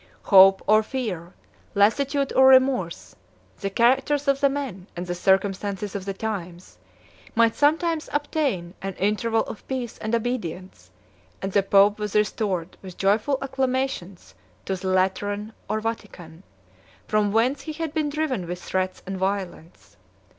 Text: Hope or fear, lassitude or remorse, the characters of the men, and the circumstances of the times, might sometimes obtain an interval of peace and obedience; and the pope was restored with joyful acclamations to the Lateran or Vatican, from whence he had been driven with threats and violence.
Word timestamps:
Hope 0.23 0.63
or 0.65 0.81
fear, 0.81 1.35
lassitude 1.75 2.33
or 2.33 2.47
remorse, 2.47 3.15
the 3.59 3.69
characters 3.69 4.27
of 4.27 4.41
the 4.41 4.49
men, 4.49 4.87
and 4.95 5.05
the 5.05 5.13
circumstances 5.13 5.93
of 5.95 6.05
the 6.05 6.13
times, 6.15 6.79
might 7.35 7.53
sometimes 7.53 8.09
obtain 8.11 8.73
an 8.81 8.95
interval 8.95 9.41
of 9.43 9.67
peace 9.67 9.99
and 9.99 10.15
obedience; 10.15 10.89
and 11.39 11.51
the 11.51 11.61
pope 11.61 11.99
was 11.99 12.15
restored 12.15 12.77
with 12.81 12.97
joyful 12.97 13.37
acclamations 13.43 14.33
to 14.65 14.75
the 14.75 14.87
Lateran 14.87 15.53
or 15.69 15.79
Vatican, 15.79 16.41
from 17.07 17.31
whence 17.31 17.61
he 17.61 17.73
had 17.73 17.93
been 17.93 18.09
driven 18.09 18.47
with 18.47 18.59
threats 18.59 19.03
and 19.05 19.19
violence. 19.19 19.97